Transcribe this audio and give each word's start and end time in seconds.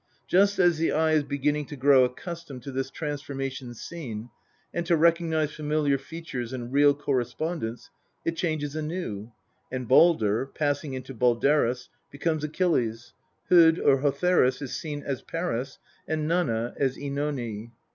Just 0.27 0.57
as 0.57 0.79
the 0.79 0.91
eye 0.91 1.11
is 1.11 1.21
beginning 1.23 1.67
to 1.67 1.75
grow 1.75 2.03
accustomed 2.03 2.63
to 2.63 2.71
this 2.71 2.89
transformation 2.89 3.75
scene, 3.75 4.31
and 4.73 4.83
to 4.87 4.97
recognise 4.97 5.51
familiar 5.51 5.99
features 5.99 6.53
and 6.53 6.73
real 6.73 6.95
correspondence, 6.95 7.91
it 8.25 8.35
changes 8.35 8.75
anew, 8.75 9.31
and 9.71 9.87
Baldr, 9.87 10.51
passing 10.55 10.95
into 10.95 11.13
Balderus, 11.13 11.87
becomes 12.09 12.43
Achilles; 12.43 13.13
Hod 13.51 13.77
or 13.77 13.99
Hotherus 14.01 14.59
is 14.63 14.75
seen 14.75 15.03
as 15.03 15.21
Paris, 15.21 15.77
and 16.07 16.27
Nanna 16.27 16.73
as 16.77 16.95
CEnone. 16.97 17.69